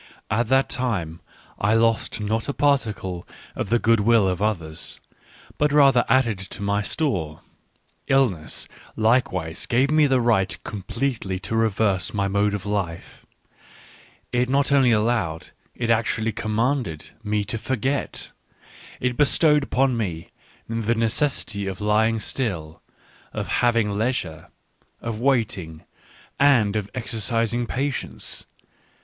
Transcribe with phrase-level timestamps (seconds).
[0.31, 1.19] At that time
[1.59, 4.99] I lost not a particle of the good will of others,
[5.59, 7.41] but rather added to my store.
[8.07, 13.27] Illness likewise gave me the right completely to reverse my mode of life;
[14.31, 18.31] it not only allowed, it actually commanded, me to forget;
[18.99, 20.29] it bestowed upon me
[20.67, 22.81] the necessity of lying still,
[23.33, 24.47] of having leisure,
[24.99, 25.83] of waiting,
[26.39, 28.47] and of exercising patience.